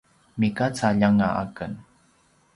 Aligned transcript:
migacaljanga 0.39 1.27
aken 1.43 1.73